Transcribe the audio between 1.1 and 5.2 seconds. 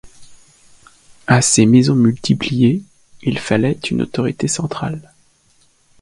À ces maisons multipliées, il fallait une autorité centrale.